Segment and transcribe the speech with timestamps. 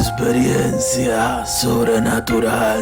[0.00, 2.80] Experiencia sobrenatural.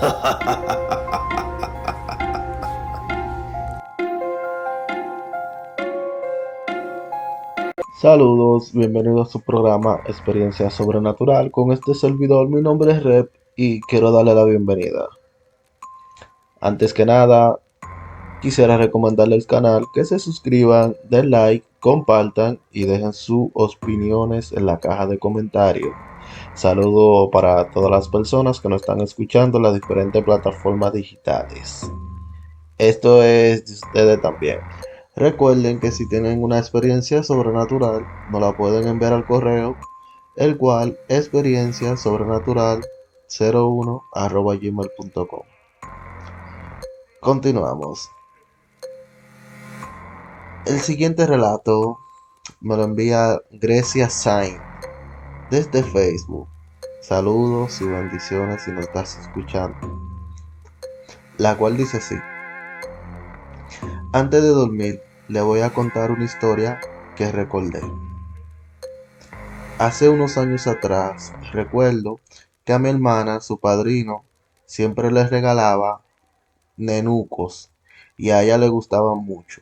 [8.00, 11.50] Saludos, bienvenidos a su programa Experiencia Sobrenatural.
[11.50, 15.10] Con este servidor, mi nombre es Rep y quiero darle la bienvenida.
[16.62, 17.58] Antes que nada,
[18.40, 24.64] quisiera recomendarle al canal que se suscriban, den like, compartan y dejen sus opiniones en
[24.64, 25.92] la caja de comentarios.
[26.54, 31.90] Saludo para todas las personas que nos están escuchando en las diferentes plataformas digitales.
[32.78, 34.58] Esto es de ustedes también.
[35.14, 39.76] Recuerden que si tienen una experiencia sobrenatural, nos la pueden enviar al correo,
[40.36, 42.82] el cual experiencia sobrenatural
[43.38, 45.42] 01 gmail.com.
[47.20, 48.10] Continuamos.
[50.66, 51.98] El siguiente relato
[52.60, 54.71] me lo envía Grecia Sain
[55.52, 56.48] desde Facebook.
[57.02, 59.76] Saludos y bendiciones si nos estás escuchando.
[61.36, 62.14] La cual dice así.
[64.14, 66.80] Antes de dormir, le voy a contar una historia
[67.16, 67.82] que recordé.
[69.78, 72.18] Hace unos años atrás, recuerdo
[72.64, 74.24] que a mi hermana, su padrino,
[74.64, 76.00] siempre le regalaba
[76.78, 77.70] nenucos
[78.16, 79.60] y a ella le gustaban mucho.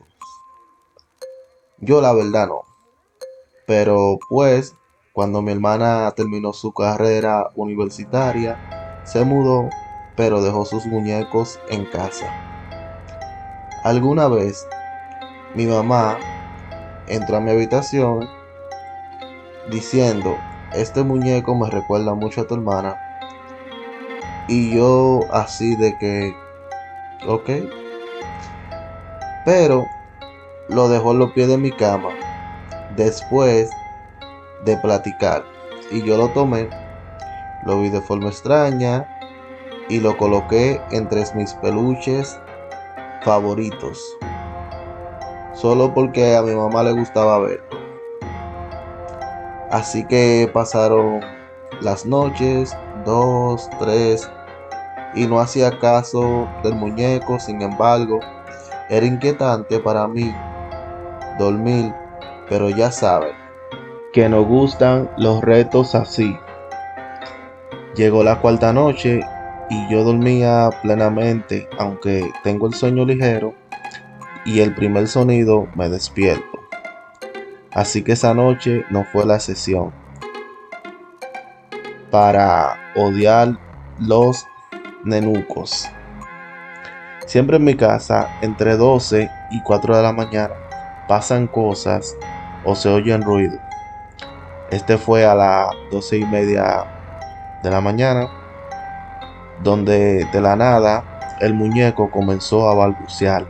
[1.79, 2.61] Yo la verdad no.
[3.67, 4.73] Pero pues,
[5.21, 8.57] cuando mi hermana terminó su carrera universitaria,
[9.03, 9.69] se mudó,
[10.15, 12.25] pero dejó sus muñecos en casa.
[13.83, 14.65] Alguna vez,
[15.53, 16.17] mi mamá
[17.05, 18.27] entró a mi habitación
[19.69, 20.35] diciendo,
[20.73, 22.95] este muñeco me recuerda mucho a tu hermana.
[24.47, 26.35] Y yo así de que,
[27.27, 27.47] ok.
[29.45, 29.85] Pero
[30.67, 32.09] lo dejó en los pies de mi cama
[32.95, 33.69] después
[34.65, 35.43] de platicar.
[35.91, 36.69] Y yo lo tomé,
[37.65, 39.07] lo vi de forma extraña
[39.89, 42.39] y lo coloqué entre mis peluches
[43.23, 44.01] favoritos.
[45.53, 47.65] Solo porque a mi mamá le gustaba verlo.
[49.69, 51.21] Así que pasaron
[51.81, 54.29] las noches, dos, tres,
[55.13, 58.19] y no hacía caso del muñeco, sin embargo,
[58.89, 60.33] era inquietante para mí
[61.37, 61.93] dormir,
[62.49, 63.40] pero ya saben
[64.13, 66.37] que nos gustan los retos así.
[67.95, 69.21] Llegó la cuarta noche
[69.69, 73.53] y yo dormía plenamente, aunque tengo el sueño ligero
[74.45, 76.59] y el primer sonido me despierto.
[77.71, 79.93] Así que esa noche no fue la sesión
[82.09, 83.57] para odiar
[83.97, 84.45] los
[85.05, 85.87] nenucos.
[87.25, 90.53] Siempre en mi casa, entre 12 y 4 de la mañana,
[91.07, 92.17] pasan cosas
[92.65, 93.57] o se oyen ruido.
[94.71, 96.85] Este fue a las doce y media
[97.61, 98.29] de la mañana,
[99.61, 103.45] donde de la nada el muñeco comenzó a balbucear,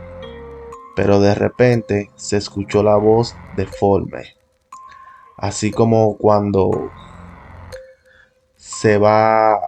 [0.96, 4.34] pero de repente se escuchó la voz deforme,
[5.36, 6.90] así como cuando
[8.56, 9.60] se va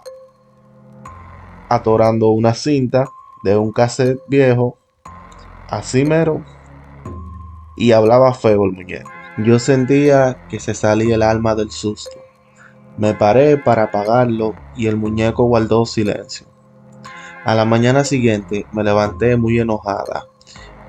[1.69, 3.07] atorando una cinta
[3.43, 4.77] de un cassette viejo,
[5.69, 6.43] así mero
[7.77, 9.14] y hablaba feo el muñeco.
[9.37, 12.21] Yo sentía que se salía el alma del susto.
[12.97, 16.47] Me paré para apagarlo y el muñeco guardó silencio.
[17.43, 20.27] A la mañana siguiente me levanté muy enojada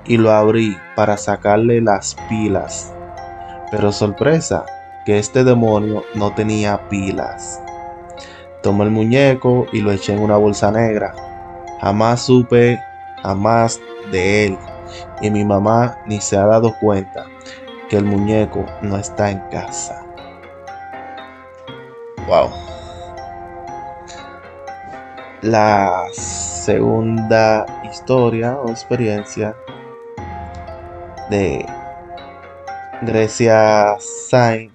[0.05, 2.93] y lo abrí para sacarle las pilas.
[3.69, 4.65] Pero sorpresa,
[5.05, 7.61] que este demonio no tenía pilas.
[8.63, 11.13] Tomé el muñeco y lo eché en una bolsa negra.
[11.81, 12.79] Jamás supe,
[13.21, 14.57] jamás de él
[15.21, 17.25] y mi mamá ni se ha dado cuenta
[17.89, 20.05] que el muñeco no está en casa.
[22.27, 22.49] Wow.
[25.41, 29.55] La segunda historia o experiencia
[31.29, 31.65] de
[33.03, 34.71] Grecia Sain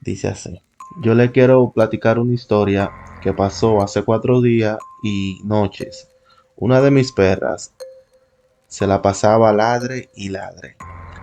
[0.00, 0.62] dice así.
[1.00, 2.90] Yo le quiero platicar una historia
[3.20, 6.08] que pasó hace cuatro días y noches.
[6.56, 7.74] Una de mis perras
[8.68, 10.76] se la pasaba ladre y ladre,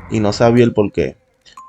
[0.09, 1.17] y no sabía el por qué.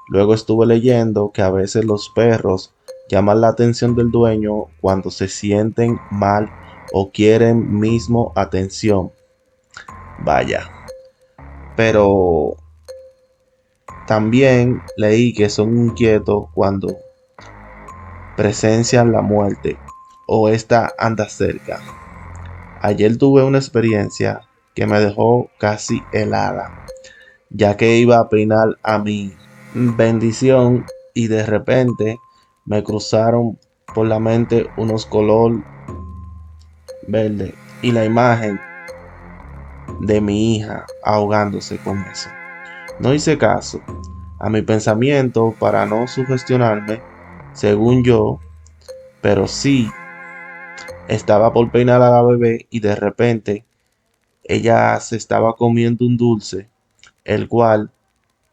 [0.09, 2.73] Luego estuve leyendo que a veces los perros
[3.09, 6.51] llaman la atención del dueño cuando se sienten mal
[6.93, 9.13] o quieren mismo atención.
[10.21, 10.71] Vaya.
[11.77, 12.57] Pero
[14.07, 16.97] también leí que son inquietos cuando
[18.37, 19.79] presencian la muerte
[20.29, 21.81] o esta anda cerca.
[22.81, 24.43] Ayer tuve una experiencia
[24.75, 26.87] que me dejó casi helada,
[27.51, 29.39] ya que iba a peinar a mi
[29.73, 30.85] bendición
[31.15, 32.19] y de repente
[32.65, 33.59] me cruzaron
[33.95, 35.53] por la mente unos color
[37.07, 38.59] verde y la imagen
[40.01, 42.31] de mi hija ahogándose con eso.
[42.99, 43.81] No hice caso
[44.39, 47.01] a mi pensamiento para no sugestionarme,
[47.55, 48.41] según yo,
[49.23, 49.89] pero sí
[51.09, 53.65] estaba por peinar a la bebé y de repente
[54.45, 56.69] ella se estaba comiendo un dulce,
[57.27, 57.91] el cual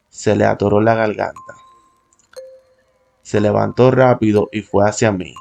[0.08, 1.54] se le atoró la garganta.
[3.22, 5.32] Se levantó rápido y fue hacia mí.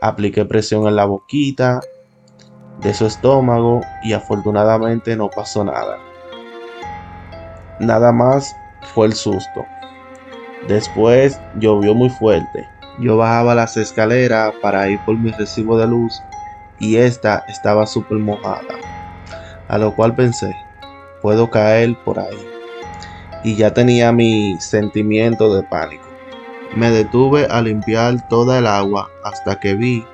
[0.00, 1.80] Apliqué presión en la boquita
[2.80, 5.98] de su estómago y afortunadamente no pasó nada.
[7.80, 8.54] Nada más
[8.94, 9.64] fue el susto.
[10.68, 12.68] Después llovió muy fuerte.
[12.98, 16.20] Yo bajaba las escaleras para ir por mi recibo de luz
[16.78, 18.74] y esta estaba súper mojada.
[19.68, 20.54] A lo cual pensé,
[21.22, 22.46] puedo caer por ahí.
[23.44, 26.04] Y ya tenía mi sentimiento de pánico.
[26.76, 30.04] Me detuve a limpiar toda el agua hasta que vi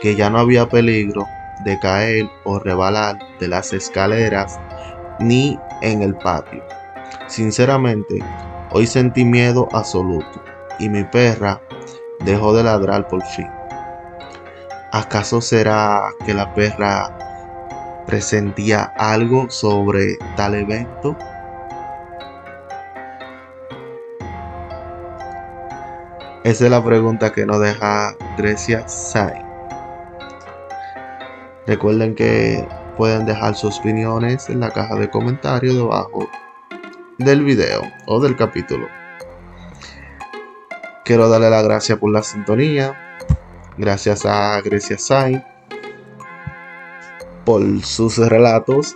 [0.00, 1.26] que ya no había peligro
[1.64, 4.58] de caer o rebalar de las escaleras
[5.18, 6.62] ni en el patio.
[7.26, 8.20] Sinceramente,
[8.70, 10.42] hoy sentí miedo absoluto
[10.78, 11.60] y mi perra
[12.24, 13.48] dejó de ladrar por fin.
[14.92, 17.27] ¿Acaso será que la perra
[18.08, 21.14] presentía algo sobre tal evento?
[26.42, 29.44] Esa es la pregunta que nos deja Grecia Sain.
[31.66, 32.66] Recuerden que
[32.96, 36.26] pueden dejar sus opiniones en la caja de comentarios debajo
[37.18, 38.88] del video o del capítulo.
[41.04, 43.18] Quiero darle las gracias por la sintonía.
[43.76, 45.44] Gracias a Grecia Sain
[47.48, 48.94] por sus relatos.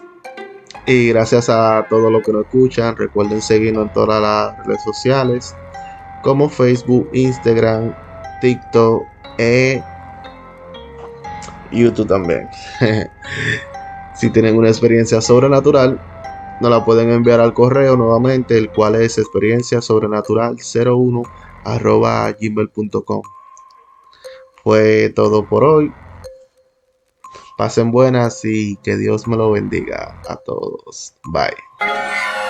[0.87, 2.95] Y gracias a todos los que nos escuchan.
[2.99, 5.57] Recuerden seguirnos en todas las redes sociales
[6.23, 7.95] como Facebook, Instagram,
[8.43, 9.05] TikTok
[9.39, 9.83] e
[11.71, 12.47] YouTube también.
[14.17, 15.99] si tienen una experiencia sobrenatural,
[16.61, 21.23] nos la pueden enviar al correo nuevamente, el cual es experiencia sobrenatural 01
[21.65, 22.37] arroba.
[24.63, 25.91] Fue todo por hoy.
[27.57, 31.15] Pasen buenas y que Dios me lo bendiga a todos.
[31.25, 32.42] Bye.